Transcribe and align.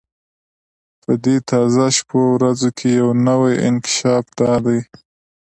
په 1.01 1.11
دې 1.23 1.35
تازه 1.49 1.85
شپو 1.97 2.19
ورځو 2.35 2.69
کې 2.77 2.87
یو 2.99 3.09
نوی 3.27 3.53
انکشاف 3.67 4.25
دا 4.39 4.53
دی. 4.65 4.79